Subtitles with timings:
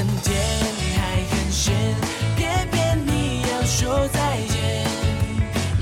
[0.00, 0.34] 很甜，
[0.96, 1.74] 还很咸，
[2.34, 4.88] 偏偏你要说再见。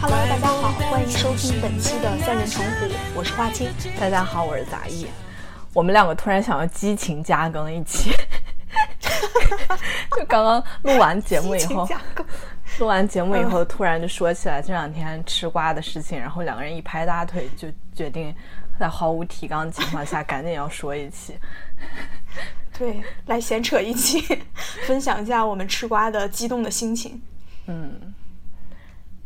[0.00, 3.70] Hello，大家好，欢迎收听本期的三人成虎，我是花青。
[4.00, 5.06] 大家好，我是杂艺。
[5.72, 8.10] 我们两个突然想要激情加更一期，
[10.18, 11.88] 就刚刚录完节目以后，
[12.80, 18.34] 录完节目以后，突然就说起来这两天吃瓜的事情，然后两个人一拍大腿，就决定
[18.80, 21.38] 在毫无提纲的情况下，赶紧要说一期。
[22.78, 24.20] 对，来闲扯一期，
[24.86, 27.20] 分享一下我们吃瓜的激动的心情。
[27.66, 28.14] 嗯，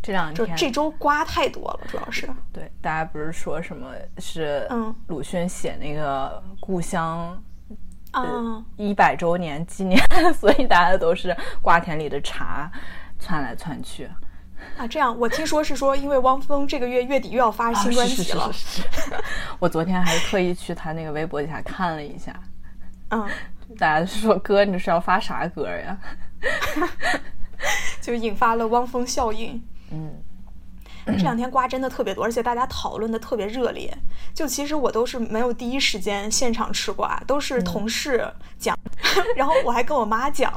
[0.02, 2.28] 这两天就这周瓜太多了，主要是。
[2.52, 4.94] 对大家不是说什么是嗯。
[5.08, 7.40] 鲁迅写那个故乡
[8.12, 10.00] 啊，一百周年纪念，
[10.40, 12.72] 所以大家都是瓜田里的茶
[13.18, 14.08] 窜来窜去。
[14.78, 19.12] 啊，这样我听说是说，因为汪峰这个月月底又要发新专辑了，啊是是是是。
[19.58, 22.34] 我昨天还特意去他那个微博底下看了一下，
[23.12, 23.28] 嗯，
[23.78, 25.96] 大家说哥，你这是要发啥歌呀？
[28.00, 29.62] 就引发了汪峰效应。
[29.92, 30.22] 嗯，
[31.06, 33.96] 这两天瓜真的特别多，而且大家讨论的特别热烈。
[34.34, 38.26] 就其实我都是没有第一时间现场吃瓜，都是同事
[38.58, 38.76] 讲，
[39.36, 40.50] 然后我还跟我妈讲，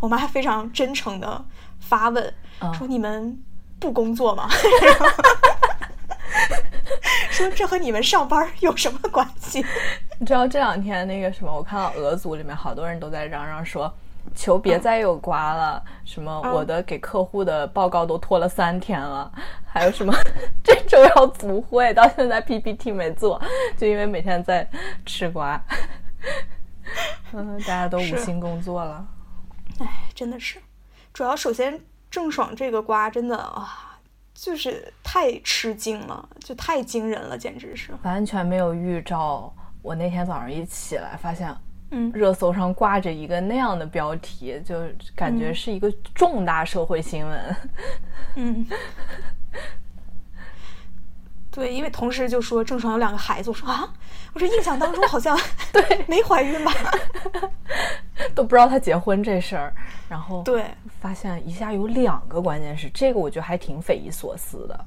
[0.00, 1.44] 我妈还非常真诚的
[1.80, 3.42] 发问，嗯说你们
[3.80, 4.48] 不工作吗？
[7.30, 9.64] 说这和你们上班有什么关系？
[10.18, 13.92] 你知道这两天那个什么，我看到俄组里面好多人都在嚷嚷说。
[14.34, 15.84] 求别再有瓜了！
[16.02, 19.30] 什么嗯我的给客户的报告都拖了三天了，
[19.66, 20.14] 还有什么
[20.64, 23.38] 这周要组会，到现在 PPT 没做，
[23.76, 24.66] 就因为每天在
[25.04, 25.62] 吃瓜。
[27.34, 29.06] 嗯，大家都无心工作了。
[29.80, 30.58] 哎，真的是，
[31.12, 31.78] 主要首先
[32.10, 33.98] 郑爽这个瓜真的啊，
[34.32, 37.92] 就是太吃惊了，就太惊人了，简直是。
[38.02, 39.52] 完全没有预兆。
[39.84, 41.54] 我那天早上一起来，发现
[41.90, 42.10] 嗯。
[42.12, 44.82] 热搜上挂着一个那样的标题，就
[45.14, 47.56] 感觉是一个重大社会新闻。
[48.36, 48.66] 嗯，
[51.52, 53.86] 对，因为同事就说郑爽有两个孩子，我说啊，
[54.32, 55.38] 我说印象当中好像
[55.70, 56.04] 对。
[56.08, 56.72] 没怀孕吧？
[58.34, 59.74] 都不知道她结婚这事儿，
[60.08, 60.64] 然后对，
[60.98, 64.86] 发现一下有两个，关键是这个我觉得还挺匪夷所思的。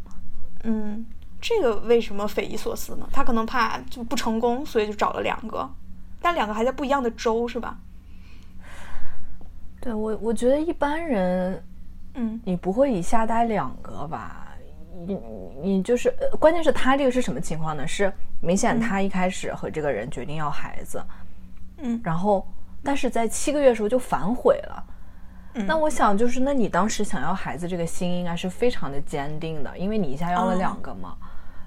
[0.64, 1.06] 嗯，
[1.40, 3.08] 这个为什么匪夷所思呢？
[3.12, 5.70] 他可能怕就不成功，所以就找了两个，
[6.20, 7.78] 但两个还在不一样的州，是吧？
[9.80, 11.64] 对我，我觉得一般人
[12.16, 14.48] 嗯你不会一下带两个吧？
[15.06, 15.20] 你
[15.62, 17.88] 你就是，呃关键是他这个是什么情况呢？
[17.88, 18.12] 是
[18.42, 21.02] 明显他一开始和这个人决定要孩子，
[21.78, 22.46] 嗯然后
[22.84, 24.84] 但是在七个月的时候就反悔了。
[25.58, 31.18] 嗯那我想就是，那你当时想要孩子这个心应该是非常的坚定的，因为你一下要了两个嘛。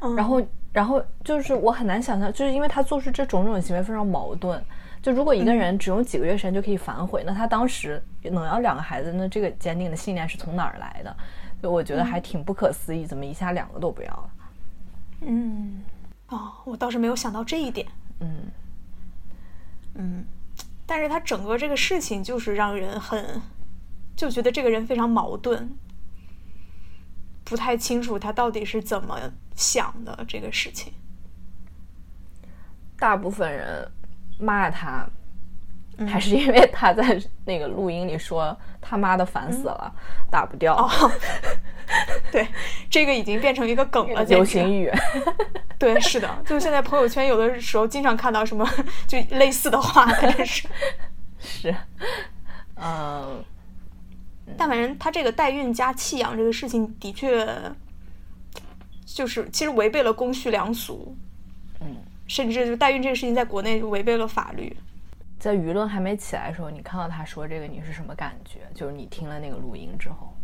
[0.01, 0.43] 嗯，然后，
[0.73, 4.63] 然后就是我很难想象，就是因为他做出这种种行为非常矛盾。
[5.03, 11.17] 就如果一个人只用几个月时间就可以反悔，那他当时能要两个孩子，那这个坚定的信念是从哪儿来的？
[11.63, 14.31] 就我觉得还挺不可思议，怎么一下两个都不要了？
[15.23, 15.83] 嗯，
[16.29, 17.87] 哦，我倒是没有想到这一点。
[18.21, 18.29] 嗯，
[19.95, 20.25] 嗯，
[20.87, 23.41] 但是他整个这个事情就是让人很，
[24.21, 25.71] 就觉得这个人非常矛盾，
[27.43, 29.19] 不太清楚他到底是怎么
[29.57, 30.93] 想的这个事情。
[32.99, 33.91] 大部分人
[34.39, 35.09] 骂他，
[35.97, 39.91] 嗯还是因为他在那个录音里说他妈的烦死了，
[40.31, 40.77] 打不掉。
[40.77, 41.11] 哦，
[42.31, 42.47] 对，
[42.91, 44.93] 这个已经变成一个梗了，流行语，
[45.79, 48.69] 对，是的，就是现在朋友圈有的时候经常看到什么
[49.09, 50.69] 就类似的话，真是。
[51.41, 51.75] 是，
[52.77, 53.43] 嗯，
[54.57, 57.47] 但反正他这个代孕加弃养这个事情，的确
[59.05, 61.17] 就是其实违背了公序良俗，
[61.81, 61.97] 嗯，
[62.27, 64.77] 甚至就代孕这个事情在国内就违背了法律。
[65.39, 68.61] 在舆论还没起来的时候，你看到他说这个，你是什么感觉？
[68.75, 70.37] 就是你听了那个录音之后，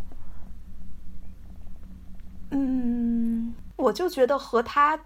[2.52, 4.98] 嗯，我就觉得和他，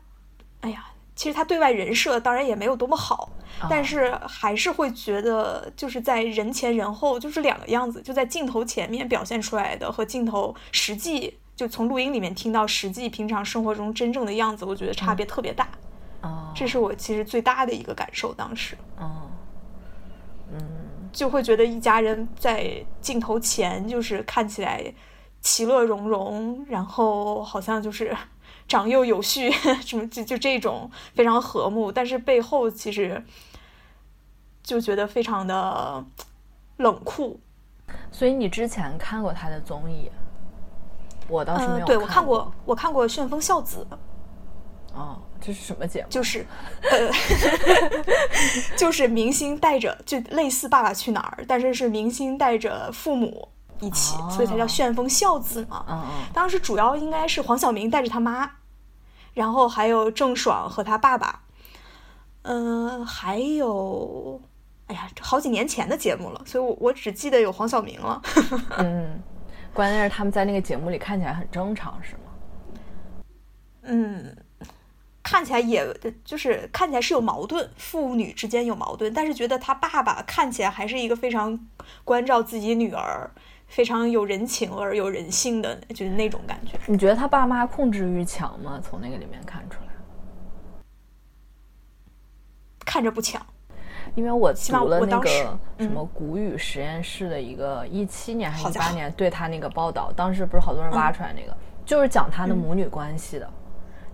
[0.61, 0.87] 哎呀，
[1.21, 3.29] 其实他对外人设当然也没有多么好，
[3.69, 15.69] 但是还是会觉得就是在人前人后就是两个样子，就在镜头前面表现出来的和镜头实际就从录音里面听到实际平常生活中真正的样子，我觉得差别特别大。
[16.23, 18.75] 哦，这是我其实最大的一个感受，当时。
[18.97, 19.29] 哦，
[21.13, 24.83] 就会觉得一家人在镜头前就是看起来
[25.43, 28.17] 其乐融融，然后好像就是
[28.69, 29.50] 长幼有序，
[29.85, 33.25] 什么就就这种非常和睦，但是背后其实
[34.62, 36.05] 就觉得非常的
[36.76, 37.41] 冷酷。
[38.12, 40.11] 所以你之前看过他的综艺？
[41.29, 43.87] 我倒是没有、嗯，对我看过，我看过《旋风孝子》，
[44.97, 46.08] 哦，这是什么节目？
[46.08, 46.44] 就是，
[46.82, 47.08] 呃，
[48.76, 53.49] 就是明星带着，就类似《爸爸去哪儿》，但是是明星带着父母
[53.81, 55.85] 一起，哦所以才叫旋风孝子嘛。
[55.88, 58.50] 嗯嗯当时主要应该是黄晓明带着他妈，
[59.35, 61.43] 然后还有郑爽和他爸爸，
[62.43, 64.41] 嗯、还有，
[64.87, 68.21] 哎呀，好几年前的节目了，所以我我只记得有黄晓明了。
[68.79, 69.23] 嗯，
[69.73, 72.21] 关键是他们在那个节目里看起来很正常，是吗？
[73.83, 74.37] 嗯，
[75.23, 75.87] 看起来也
[76.25, 81.59] 就是看起来是有矛盾，父女之间有矛盾，但是觉得他爸爸看起来还是一个非常
[82.05, 83.31] 关照自己女儿、
[83.71, 86.77] 非常有人情味儿、有人性的，就是那种感觉。
[86.87, 88.81] 你觉得他爸妈控制欲强吗？
[88.83, 89.87] 从那个里面看出来。
[92.85, 93.41] 看着不强，
[94.17, 95.31] 因为我读了那个
[95.79, 103.49] 嗯什么谷雨实验室的一个一七年还是一八年对他那个报道，当时不是好多人挖出来那个，就是讲他的嗯母女关系的，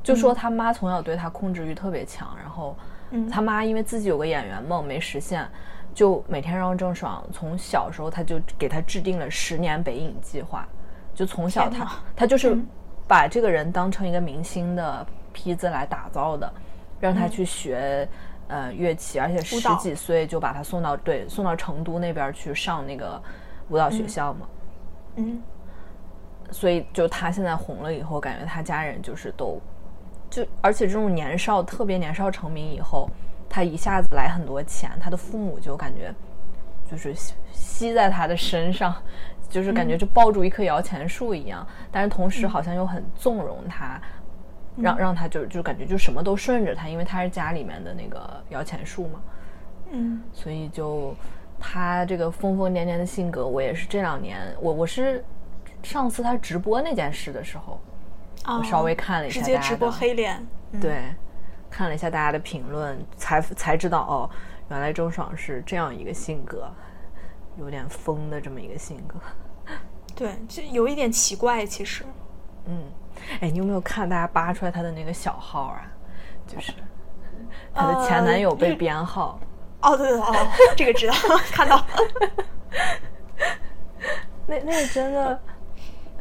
[0.03, 2.77] 就说他妈从小对他控制欲特别强，然后
[3.13, 5.49] 嗯他妈因为自己有个演员梦没实现，
[5.97, 10.69] 就每天让郑爽从小时候他就给他制定了十年北影计划，
[11.15, 12.67] 就从小他他就是嗯。
[13.09, 16.53] 把这个人当成一个明星的坯子来打造的，
[17.01, 18.09] 让他去学。
[18.49, 23.21] 呃，乐器，而且十几岁就把他送到对送到成都那边去上那个
[23.71, 24.47] 舞蹈学校嘛，
[25.17, 25.43] 嗯。
[26.53, 29.61] 所以就他现在红了以后，感觉他家人就是都
[30.31, 33.11] 就，而且这种年少特别年少成名以后，
[33.57, 36.15] 他一下子来很多钱，他的父母就感觉
[36.91, 38.95] 就是吸吸在他的身上，
[39.49, 43.99] 就是感觉就抱住一棵摇钱树一样，但是同时好像又很纵容他。
[44.79, 49.21] 让让他就就感觉就什么都顺着他，因为他是家里面的那个摇钱树嘛，
[49.91, 50.21] 嗯。
[50.35, 51.17] 所以就
[51.59, 55.25] 他这个疯疯癫癫的性格，我也是这两年，我我是
[55.83, 57.81] 上次他直播那件事的时候，
[58.45, 61.05] 啊，我稍微看了一下直接直播黑脸，嗯，对，
[61.71, 64.31] 看了一下大家的评论，才才知道哦，
[64.71, 66.71] 原来郑爽是这样一个性格，
[67.59, 69.19] 有点疯的这么一个性格。
[70.15, 72.05] 对，就有一点奇怪，其实。
[72.65, 72.85] 嗯，
[73.41, 75.83] 哎，你有没有看大家扒出来他的那个小号啊？
[76.47, 76.73] 就是
[77.75, 79.39] 她的前男友被编号。
[79.83, 80.35] 哦，对对哦，
[80.75, 81.15] 这个知道，
[81.53, 81.87] 看到了。
[84.47, 85.39] 那那个真的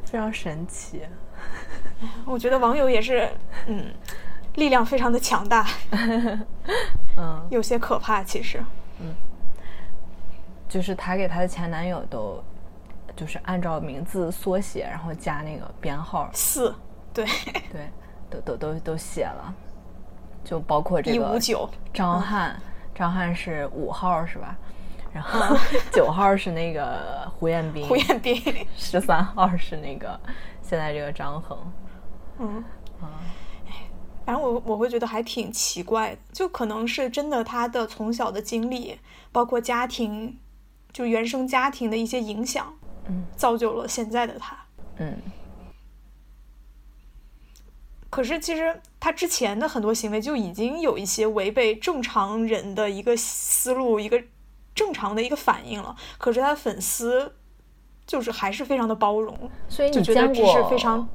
[0.04, 1.04] 非常神奇。
[2.26, 3.30] 我觉得网友也是，
[3.68, 3.94] 嗯，
[4.56, 5.66] 力量非常的强大，
[7.18, 8.24] 嗯，有些可怕。
[8.24, 8.64] 其实，
[9.00, 9.14] 嗯。
[10.68, 12.44] 就是她给她的前男友都
[13.16, 16.76] 就是按照名字缩写，然后加那个编号，四，
[17.14, 17.26] 对，
[17.72, 17.90] 对，
[18.30, 19.54] 都都都都写了，
[20.44, 22.60] 就包括这个一五九，张翰，
[22.94, 24.58] 张翰是五号是吧？
[25.14, 25.56] 然后
[25.94, 30.20] 九号是那个胡彦斌，胡彦斌，十三号是那个
[30.62, 31.58] 现在这个张恒。
[32.40, 32.62] 嗯，
[34.26, 38.98] 反正我我会觉得还挺奇怪的，就可能是真的他的从小的经历，
[39.32, 40.38] 包括家庭，
[40.92, 42.74] 就原生家庭的一些影响，
[43.08, 44.58] 嗯，造就了现在的他。
[44.98, 45.16] 嗯
[48.10, 54.24] 可是其实他之前的很多行为就已经有一些违背正常人的一个思路，一个
[54.74, 55.94] 正常的一个反应了。
[56.18, 57.36] 可是他的粉丝
[58.08, 59.38] 就是还是非常的包容，
[59.68, 61.10] 所以你就觉得这见过是非常嗯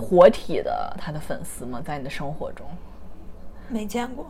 [0.00, 1.80] 活体的他的粉丝吗？
[1.84, 2.66] 在你的生活中？
[3.68, 4.26] 没见过。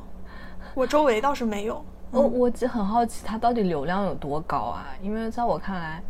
[0.75, 1.85] 我周围倒是没有。
[2.11, 4.87] 我我就很好奇，他到底流量有多高啊？
[5.02, 6.02] 因为在我看来，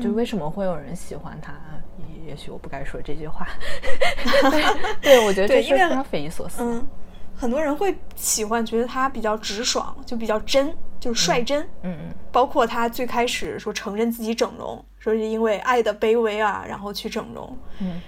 [0.00, 1.52] 就为什么会有人喜欢他？
[1.98, 3.46] 也也许我不该说这句话。
[5.00, 6.62] 对，我觉得这是非常匪夷所思。
[6.62, 6.86] 嗯，
[7.34, 11.62] 很多人会喜欢，觉得他比较直爽，就比较真，就是率真。
[11.82, 18.00] 嗯嗯包括他最开始说承认自己整容，说是因为爱的卑微啊，然后去整容，嗯，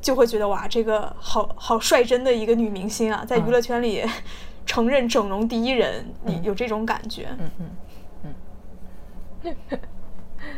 [0.00, 4.04] 就会觉得哇，这个好好率真的一个女明星啊，在娱乐圈里
[4.66, 7.28] 承认整容第一人，你有这种感觉。
[7.38, 7.70] 嗯嗯
[9.42, 9.56] 嗯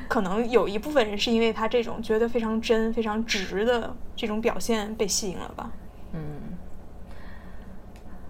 [0.09, 5.71] 可能有一部分人是因为她这种觉得非常真、非常直的这种表现被吸引了吧？
[6.13, 6.21] 嗯。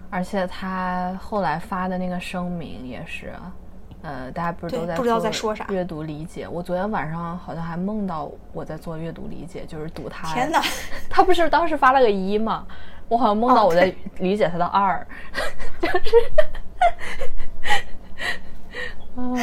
[0.09, 3.33] 而且她后来发的那个声明也是，
[4.03, 6.47] 呃，大家不是都在不知道在说啥阅读理解。
[6.47, 10.31] 我昨天晚上好像还梦到我在做阅读理解，就是读他。
[10.33, 10.61] 天哪！
[11.09, 12.67] 他不是当时发了个一吗？
[13.07, 15.05] 我好像梦到哦我在理解他的二，
[15.79, 16.15] 就是，
[19.15, 19.37] 嗯，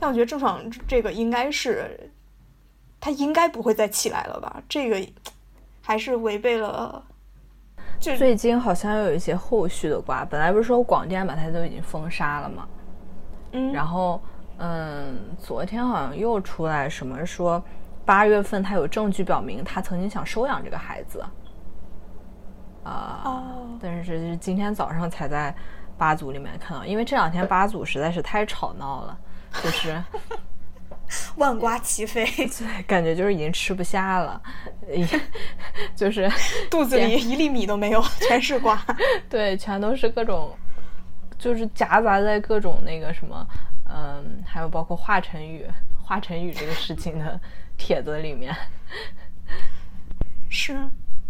[0.00, 2.10] 但我觉得郑爽这个应该是，
[2.98, 4.62] 他应该不会再起来了吧？
[4.68, 5.08] 这个
[5.82, 7.04] 还是违背了，
[7.98, 12.68] 就最近好像有一些后续的瓜，本来不是说广电把他都已经封杀了吗？
[13.52, 14.20] 嗯，然后，
[14.58, 17.62] 嗯，昨天好像又出来什么说，
[18.04, 21.24] 八月份他有证据表明他曾经想收养这个孩子，
[22.84, 23.42] 啊、哦
[23.80, 25.54] 但是是今天早上才在
[25.96, 29.18] 八组里面看到，因为这两天八组实在是太吵闹了，
[29.62, 30.02] 就是
[31.36, 32.26] 万瓜齐飞，
[32.86, 34.40] 感觉就是已经吃不下了，
[34.88, 35.06] 也
[35.94, 36.30] 就是
[36.70, 38.80] 肚子里一粒米都没有，全是瓜。
[39.28, 40.56] 对，全都是各种，
[41.38, 43.46] 就是夹杂在各种那个什么，
[43.88, 45.64] 嗯，还有包括华晨宇、
[46.02, 47.40] 华晨宇这个事情的
[47.76, 48.54] 帖子里面。
[50.48, 50.74] 是，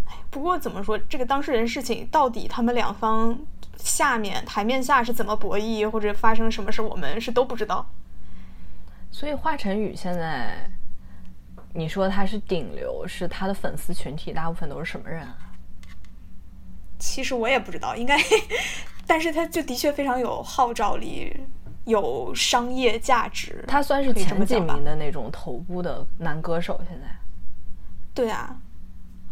[0.07, 3.39] 哎，不过怎么说，这个当事人事情到底他们两方
[3.77, 7.87] 下面台面下是怎么博弈，或者发生什么事，我们是都不知道。
[9.19, 10.71] 所以华晨宇现在，
[11.73, 15.35] 你说他是顶流，是他的粉丝群体大部分都是什么人啊？
[16.99, 18.15] 其实我也不知道，应该，
[19.07, 21.35] 但是他就的确非常有号召力，
[21.87, 23.65] 有商业价值。
[23.67, 27.07] 他算是前几名的那种头部的男歌手，现在
[28.13, 28.55] 对啊，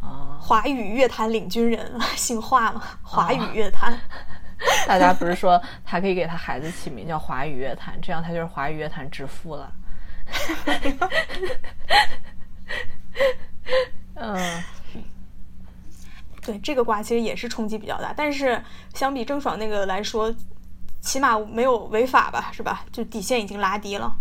[0.00, 3.94] 啊，华语乐坛领军人， 姓华嘛，华语乐坛。
[4.88, 9.72] 大家不是说他可以给他孩子起名叫华语乐坛，这样他就是华语乐坛之父了。
[14.14, 14.62] 嗯，
[16.42, 18.62] 对这个瓜其实也是冲击比较大，但是
[18.94, 20.34] 相比郑爽那个来说，
[21.00, 22.84] 起码没有违法吧，是吧？
[22.92, 24.16] 就底线已经拉低了。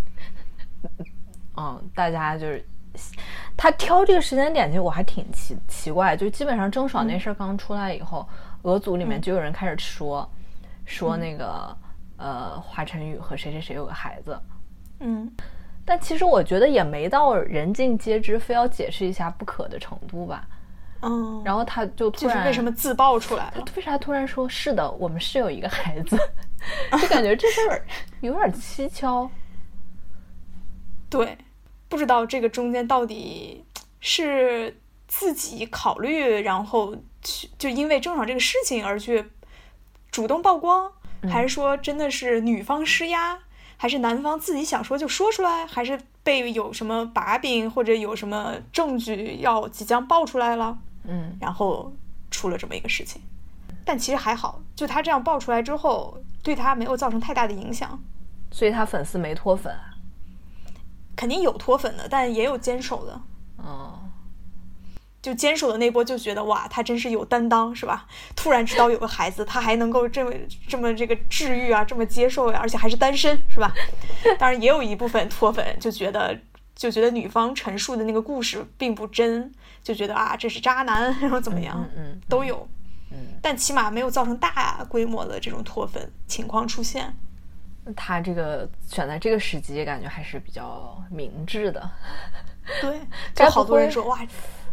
[1.55, 2.65] 嗯，大家就是
[3.55, 8.27] 他挑这个时间点，其实我还挺奇奇怪，就基本上郑爽那事儿刚出来以后，
[8.63, 10.29] 俄组里面就有人开始说、
[10.85, 11.75] 说那个
[12.17, 14.39] 呃华晨宇和谁谁谁有个孩子，
[14.99, 15.31] 嗯，
[15.85, 20.47] 但其实我觉得也没到人尽皆知，非要解释一下不可的程度吧。
[21.05, 23.61] 嗯，然后他就突就是然为什么自爆出来他？
[23.75, 26.17] 为啥突然说是的，我们是有一个孩子，
[27.01, 27.85] 就感觉这事儿
[28.21, 29.29] 有点蹊跷。
[31.09, 31.37] 对，
[31.93, 33.63] 不知道这个中间到底
[33.99, 39.23] 是自己考虑，然后去就因为郑爽这个事情而去
[40.09, 40.91] 主动曝光，
[41.29, 43.37] 还是说真的是女方施压，
[43.77, 50.75] 还是男方自己想说就说出来，还是被有什么把柄或者有什么证据要即将爆出来了，
[51.07, 51.93] 嗯，然后
[52.31, 53.21] 出了这么一个事情。
[53.85, 58.03] 但其实还好，就他这样爆出来之后，对他没有造成太大的影响。
[58.49, 59.92] 所以他粉丝没脱粉啊。
[61.15, 63.21] 肯定有脱粉的，但也有坚守的。
[63.57, 63.99] 哦，
[65.21, 68.05] 就坚守的那波就觉得哇，他真是有担当，是吧？
[68.35, 70.31] 突然知道有个孩子，他还能够这么
[70.67, 73.73] 这么这个治愈啊，这么接受呀、而且还是单身，是吧？
[74.37, 76.37] 当然也有一部分脱粉，就觉得
[76.75, 79.49] 就觉得女方陈述的那个故事并不真，
[79.81, 82.67] 就觉得啊这是渣男，然后怎么样，嗯嗯都有。
[83.11, 87.15] 嗯，但起码没有造成大规模的这种脱粉情况出现。
[87.95, 91.89] 他这个选在这个时机，感觉还是比较明智的。
[92.81, 92.99] 对，
[93.35, 94.19] 该好多人说哇，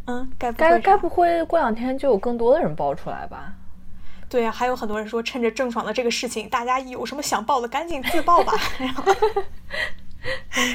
[0.06, 3.52] 嗯，该不该该不会过两天就有更多的人爆出来吧？
[4.30, 8.52] 对啊，还有很多人说，趁着郑爽的这个事情，大家有什么想报的，赶紧自爆吧。
[8.78, 9.12] 然后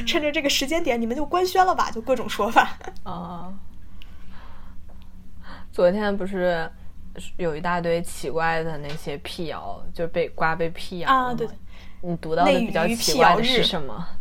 [0.06, 2.78] 趁着这个时间点，你们就官宣了吧，就各种说法。
[3.04, 3.54] 啊，
[5.72, 6.70] 昨天不是
[7.38, 11.56] 有一大堆奇怪的那些辟谣，就被瓜被辟谣啊对对
[12.02, 14.08] 你读到的比较奇怪的辟谣日是什么？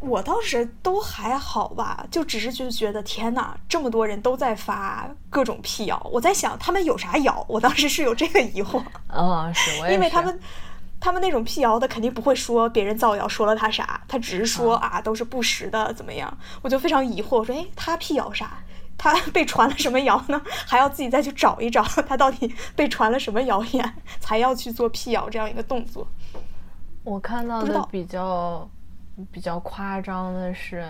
[0.00, 7.44] 我倒是都还好吧，就只是就觉得天哪，这么多人都在发各种辟谣，我在想他们有啥谣？
[7.48, 10.38] 我当时是有这个疑惑， 啊，是我 也是因为他们。
[10.98, 18.58] 他们那种辟谣的肯定不会说别人造谣说了他啥，他只是说啊都是不实的怎么样，我就非常疑惑，我说哎他辟谣啥？
[18.98, 20.40] 他被传了什么谣呢？
[20.66, 26.06] 还要自己再去找一找他到底被传了什么谣言，才要去做辟谣这样一个动作。
[27.04, 28.68] 我看到的比较
[29.30, 30.84] 比较夸张的是，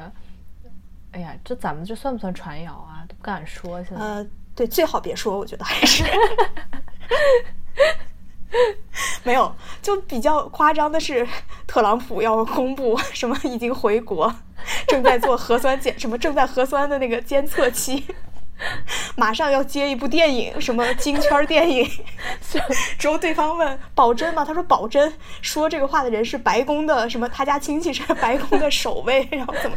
[1.13, 3.05] 哎呀，这咱们这算不算传谣啊？
[3.09, 4.03] 都不敢说现在。
[4.03, 6.05] 呃，对，最好别说，我觉得还是
[9.25, 11.27] 没有，就比较夸张的是，
[11.67, 14.35] 特朗普要公布什么已经回国，
[14.89, 18.07] 正在做核酸检，什么正在核酸的那个监测期。
[19.17, 21.87] 马上要接一部电影，什么京圈电影，
[22.99, 24.43] 之后对方问保真吗？
[24.45, 25.13] 他说保真。
[25.43, 27.29] 说这个话的人是白宫的什么？
[27.29, 29.77] 他家亲戚是白宫的守卫，然后怎么？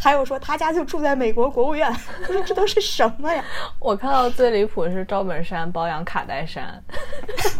[0.00, 1.88] 还有说他家就住在美国国务院，
[2.28, 3.44] 我说这都是什么呀？
[3.78, 6.82] 我看到最离谱的是赵本山包养卡戴珊。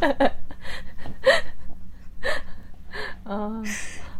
[3.25, 3.65] 嗯，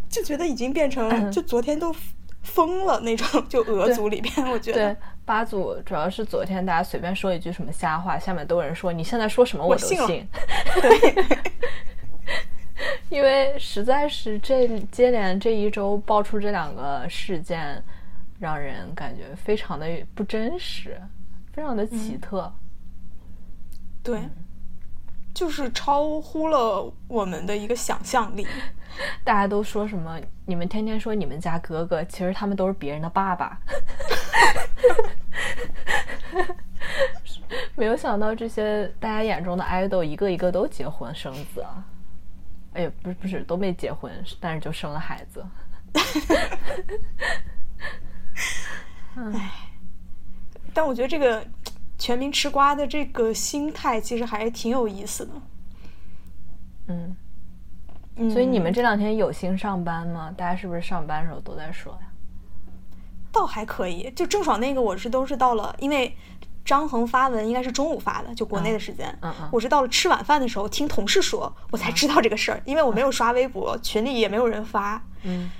[0.09, 1.95] 就觉得已经变成，就昨天都
[2.43, 10.27] 疯了那种，就 俄组里边，我觉对得，八组主要是昨天大家随便说一句什么瞎话，下面都有人说你现在说什么都我信信。
[10.81, 11.15] 对，
[13.13, 17.85] 因为实在是这接连这一周爆出这两个事件，
[18.39, 20.99] 让人感觉非常的不真实，
[21.53, 22.51] 非常的奇特。
[24.03, 24.19] 对，
[25.35, 28.47] 就是超乎了我们的一个想象力。
[29.23, 30.19] 大家都说什么？
[30.47, 33.61] 你们天天说你们家哥哥，其实他们都是别人的爸爸。
[37.77, 41.85] 没有想到这些大家眼中的爱豆，一个一个都结婚生子啊！
[42.75, 45.45] 哎呀，不是不是，都没结婚，但是就生了孩子。
[49.15, 49.51] 哎
[50.75, 51.47] 但我觉得这个
[51.99, 55.33] 全民吃瓜的这个心态，其实还是挺有意思的。
[56.87, 57.17] 嗯，
[58.17, 60.33] 嗯所以你们这两天有心上班吗？
[60.35, 62.09] 大家是不是上班的时候都在说呀？
[63.31, 66.17] 倒还可以，就郑爽那个我是都是到了，因为
[66.65, 69.09] 张恒发文应该是中午发的，就国内的时间。
[69.21, 75.03] 嗯嗯我是到了吃晚饭的时候听同事说，我才知道这个事儿，因为我没有刷微博，群里也没有人发。
[75.23, 75.51] 嗯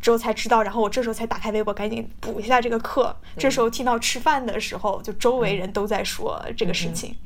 [0.00, 3.16] 之后才知道，然后我这时候才打开微博，赶紧补一下这个课。
[3.38, 7.16] 这时候听到吃饭的时候，就周围人都在说这个事情。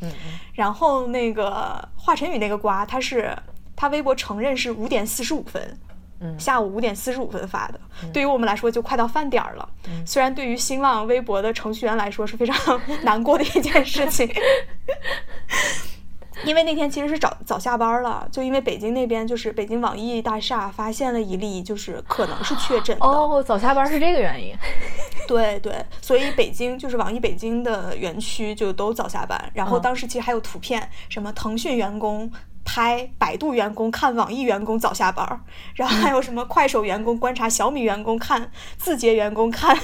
[0.55, 3.37] 然后那个华晨宇那个瓜，他是
[3.75, 5.77] 他微博承认是五点四十五分，
[6.21, 7.81] 嗯下午五点四十五分发的。
[8.13, 9.69] 对于我们来说，就快到饭点儿了。
[9.89, 14.29] 嗯虽然对于新浪微博的程序员来说是非常 难过的一件事情。
[16.45, 23.05] 因为那天其实是早早下班了，就因为北京那边就是北京网易大厦发现了一例，就是可能是确诊的。
[23.05, 24.55] 哦，早下班是这个原因。
[25.27, 32.31] 对对，所以北京就是网易北京的园区就都早下班，然后嗯当时其实还有图片，什么腾讯员工
[32.71, 35.41] 拍百度员工看网易员工早下班儿，
[35.75, 39.75] 然后还有什么快手员工观察小米员工看字节员工看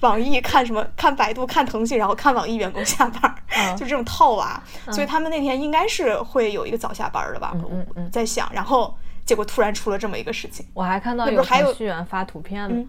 [0.00, 3.76] 网易看什么看百度看腾讯，然后看网易员工下班儿，嗯。
[3.76, 4.60] 就这种套娃，
[4.90, 7.54] 所以他们那天应该是会有一个早下班儿的吧，
[7.96, 8.92] 嗯在想，然后
[9.24, 12.84] 结果突然出了这么一个事情，我还看到有那不是还有程序员发图片呢。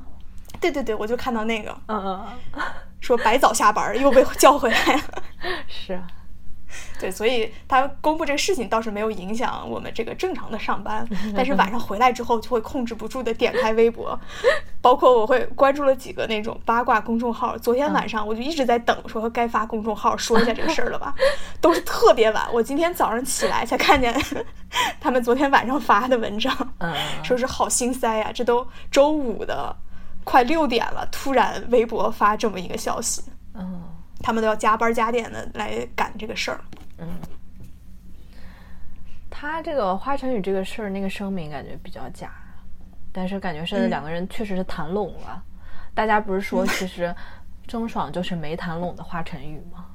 [0.60, 1.70] 对对对，我就看到那个。
[1.86, 2.64] 嗯嗯嗯，
[3.00, 5.24] 说白早下班儿又被叫回来了。
[5.68, 6.08] 是啊。
[7.00, 14.18] 对，所以他公布这个事情倒是没有影响我们这个正常的上班， 但是晚上回来之后就会控制不住的点开微博，
[14.81, 17.58] 包括我会关注了几个那种八卦公众号。
[17.58, 21.14] 昨天晚上我就一直在等，说该发公众号说一下这个事儿了吧，
[21.60, 22.48] 都是特别晚。
[22.53, 24.14] 我今天早上起来才看见
[25.00, 29.75] 他们昨天晚上发的文章，嗯说是好心塞呀、这都周五的
[30.24, 33.22] 快六点了，突然微博发这么一个消息，
[33.53, 33.81] 嗯
[34.22, 36.60] 他们都要加班加点的来赶这个事儿。
[36.98, 37.08] 嗯。
[39.29, 42.31] 他这个华晨宇这个事儿，那个声明感觉比较假，
[43.12, 45.44] 但是感觉是嗯两个人确实是谈拢了。
[45.94, 47.14] 大家不是说其实
[47.68, 49.86] 郑爽就是没谈拢的华晨宇吗？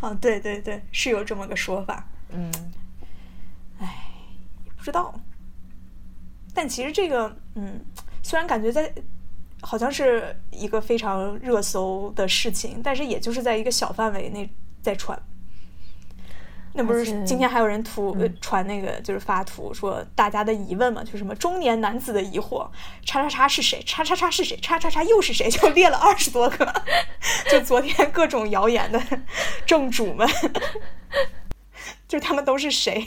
[0.00, 2.50] 啊， 对对对，是有这么个说法，嗯
[3.78, 4.08] 哎
[4.76, 5.14] 不知道。
[6.54, 7.80] 但其实这个，嗯，
[8.22, 8.92] 虽然感觉在
[9.60, 14.50] 好像是一个非常热搜的事情，但是也就是在一个小范围内
[14.82, 15.16] 在传。
[16.74, 22.66] 那不是今天还有人图、呃传那个就是发图说大家的疑问嘛，就什么中年男子的疑惑，
[23.04, 23.82] 叉叉叉是谁？
[23.84, 24.56] 叉叉叉是谁？
[24.56, 25.50] 叉叉叉又是谁？
[25.50, 26.82] 就列了二十多个，
[27.50, 29.00] 就昨天各种谣言的
[29.66, 30.26] 正主们，
[32.08, 33.06] 就他们都是谁？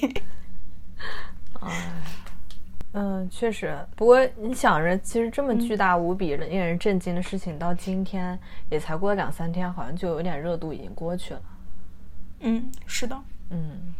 [2.94, 3.76] 嗯，确实。
[3.96, 11.42] 不过你想着，其实这么巨大无比、令人震惊的事情，到今天也才过了两三天，好像就有点热度已经过去了。
[12.40, 13.20] 嗯，是的。
[13.50, 13.94] 嗯，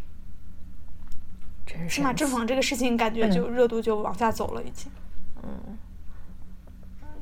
[1.66, 4.92] 真是起码郑爽这个事情，感觉就热度就往下走了，已经。
[5.44, 5.78] 嗯。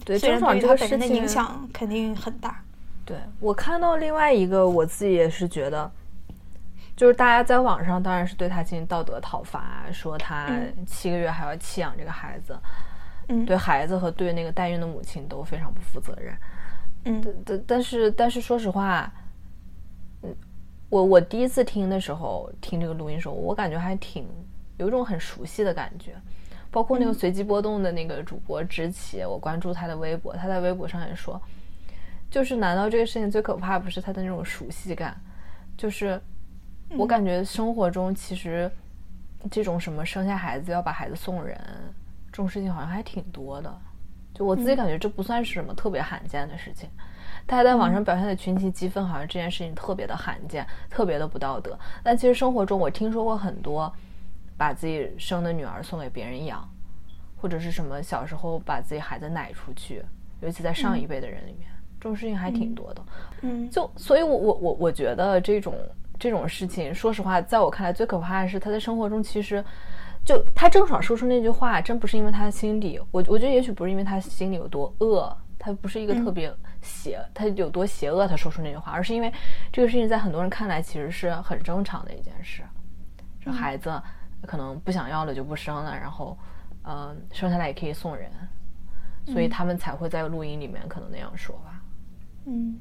[0.06, 2.62] 对虽然郑爽这个事对于她本人的影，响肯定很大。
[3.06, 5.90] 对我看到另外一个，我自己也是觉得，
[6.96, 10.86] 就是大家在网上当然是对她进行道德讨伐，说她嗯。
[10.86, 12.58] 七个月还要弃养这个孩子，
[13.30, 13.46] 嗯。
[13.46, 16.36] 对孩子和对那个代孕的母亲都非常不负责任。
[17.06, 17.44] 嗯。
[17.46, 19.23] 但但是但是说实话，嗯，
[20.94, 24.28] 我我第一次听的时候，听这个录音的时候，我感觉还挺
[24.78, 26.14] 有一种很熟悉的感觉。
[26.70, 31.42] 包括那个随机波动的那个主播直奇，我关注他的微博，他在微博上也说，
[32.30, 35.20] 就是难道这个事情最可怕不是他的那种熟悉感？
[35.76, 36.22] 就是
[36.90, 38.70] 我感觉生活中其实
[39.50, 41.60] 这种什么生下孩子要把孩子送人
[42.32, 43.82] 这种事情好像还挺多的。
[44.32, 47.04] 就我自己感觉这不算是什么特别罕见的事情，大
[47.58, 51.78] 家在网上表现的群情激愤，好像这件事情特别的罕见，特别的不道德。
[52.02, 53.92] 但其实生活中我听说过很多
[54.58, 56.68] 把自己生的女儿送给别人养，
[57.36, 60.04] 或者是什么小时候把自己孩子奶出去，
[60.42, 61.68] 尤其在上一辈的人里面，
[62.00, 63.02] 这种事情还挺多的。
[63.42, 65.76] 嗯就所以我，我我我觉得这种
[66.18, 69.64] 这种事情，说实话，在我看来最可怕的是他在生活中其实。
[70.26, 76.50] 就他郑爽说出那句话，真不是因为他心里，我我觉得也许不是因为他心里有多恶，他不是一个特别
[76.84, 79.34] 邪，他有多邪恶，他说出那句话，而是因为
[79.72, 82.62] 这个事情在很多人看来其实是很正常的一件事。
[83.42, 84.02] 这孩子
[84.46, 86.38] 可能不想要了就不生了，然后，
[86.84, 88.30] 嗯，生下来也可以送人，
[89.26, 91.82] 所以他们才会在录音里面可能那样说吧。
[92.46, 92.78] 嗯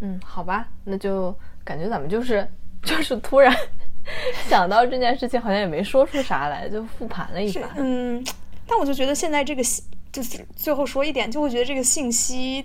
[0.00, 2.46] 嗯，好吧，那就感觉咱们就是
[2.82, 3.54] 就是突然
[4.48, 7.70] 想到这件事情，好像也没说出啥来，就复盘了一是番。
[7.76, 8.24] 嗯，
[8.66, 12.64] 但我就觉得现在这个信，就是最后说一点，就会觉得这个信息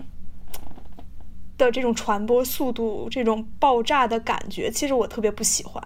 [1.58, 5.84] 的这种传播速度，这种爆炸的感觉，其实我特别不喜欢。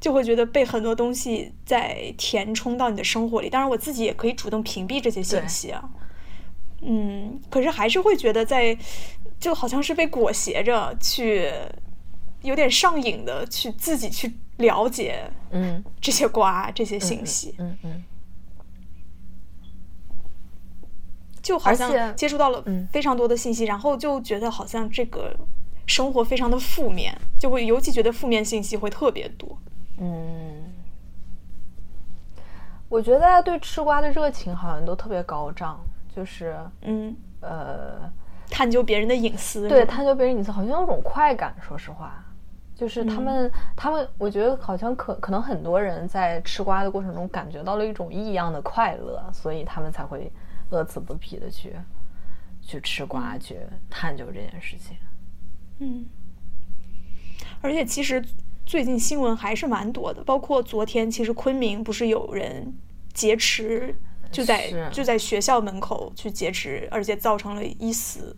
[0.00, 5.90] 就会觉得被很多东西在填充到你的生活里，当然我自己也可以主动屏蔽这些信息啊。
[6.80, 8.78] 嗯，可是还是会觉得在，
[9.40, 11.52] 就好像是被裹挟着去，
[12.42, 18.04] 有点上瘾的去自己去了解嗯这些瓜这些信息，嗯嗯
[21.48, 22.86] 就好像接触到了嗯。
[22.92, 25.34] 非常多的信息，然后就觉得好像这个
[25.86, 29.56] 生活非常的负面，就会尤其觉得负面信息会特别多。
[29.98, 30.72] 嗯，
[32.90, 35.80] 我觉得大家对吃瓜的热情好像都特别高涨，
[36.14, 38.12] 就是嗯，呃，
[38.50, 42.22] 探究别人的隐私，对探究别人隐私好像有种快感，说实话。
[42.74, 50.30] 就是他们，他们，我觉得好像可可能很多人在吃瓜的过程中感觉到了一种异样的快乐，所以他们才会
[50.70, 51.72] 乐此不疲的去
[52.60, 53.56] 去吃瓜，去
[53.88, 54.96] 探究这件事情。
[55.78, 56.06] 嗯，
[57.60, 58.24] 而且其实
[58.66, 62.76] 最近新闻还是蛮多的，包括昨天，其实昆明不是有人
[63.14, 63.94] 劫持，
[64.30, 68.36] 就在就在学校门口去劫持，而且造成了一死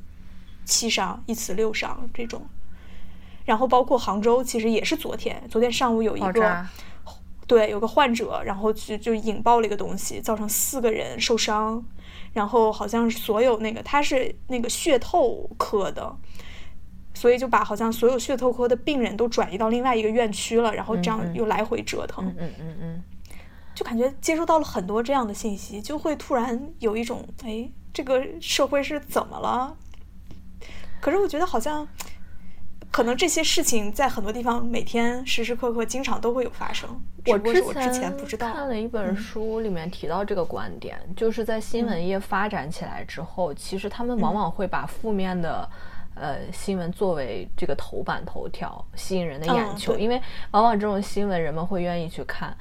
[0.65, 2.43] 七伤，一死六伤这种。
[3.47, 6.67] 然后包括杭州，其实也是昨天，昨天上午有一个，
[7.49, 11.83] 对，有个患者，然后去就引爆了一个东西，造成四个人受伤，
[12.33, 16.17] 然后好像是所有那个他是那个血透科的，
[17.15, 23.03] 所以就把好像所有血透科的病人都转移到另外一个院区了，然后这样又来回折腾，嗯嗯嗯嗯，
[23.75, 29.77] 就感觉接收到了很多这样的信息，就会突然有一种哎，这个社会是怎么了？
[31.01, 31.87] 可是我觉得好像。
[32.91, 36.89] 可能这些事情在很多地方每天时时刻刻经常都会有发生，
[37.27, 38.53] 我不过是我之前不知道。
[38.53, 45.69] 看了一本嗯书，里面提到这个观点，就是在新闻业发展起来之后，其实他们往往会把负面的。
[46.17, 52.55] 呃，新闻作为这个头版头条，吸引人的眼球，嗯因为往往这种新闻人们会愿意去看。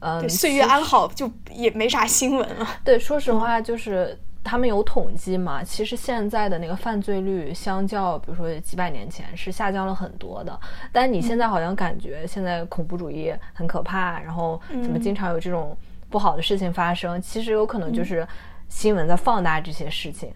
[0.00, 2.68] 嗯，岁月安好就也没啥新闻了。
[2.84, 10.58] 对，说实话，就是他们有统计嘛，其实现在的那个犯罪率相较，比如说几百年前是下降了很多的。
[10.92, 15.76] 但你现在好像感觉现在恐怖主义很可怕，然后怎么经常有这种
[16.08, 17.20] 不好的事情发生？
[17.20, 18.26] 其实有可能就是
[18.68, 20.32] 新闻在放大这些事情，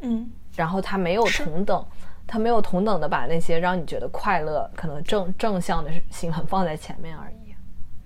[0.00, 1.84] 嗯，然后他没有同等。
[2.30, 7.54] 他没有同等的把那些让你觉得快乐、可能正正向的新闻放在前面而已。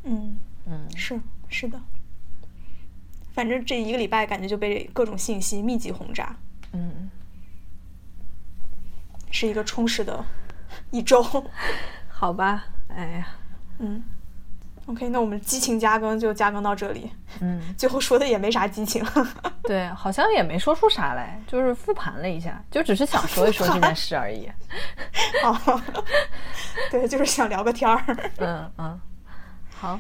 [0.04, 1.76] 嗯，嗯，是是的。
[3.32, 6.36] 反正这一个礼拜感觉就被各种信息密集轰炸，
[6.72, 7.10] 嗯，
[9.30, 10.24] 是一个充实的
[10.90, 11.22] 一周。
[12.08, 13.26] 好吧，哎呀，
[13.78, 14.00] 嗯
[14.86, 17.10] ，OK，那我们激情加更就加更到这里。
[17.40, 17.60] 嗯。
[17.76, 19.04] 最后说的也没啥激情。
[19.64, 24.48] 对，好像也没说出啥来，就是复盘了一下，就只是想说一说这件事而已。
[25.42, 25.82] 哦，
[26.92, 28.30] 对，就是想聊个天儿。
[28.38, 29.00] 嗯嗯，
[29.74, 29.98] 好，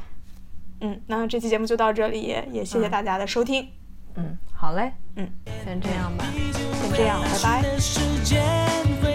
[0.82, 3.68] 嗯，那这期节目就到这里，也谢谢大家的收听。
[4.16, 5.28] 嗯，好嘞，嗯，
[5.64, 6.24] 先这样吧。
[6.34, 9.11] 先这样，拜拜。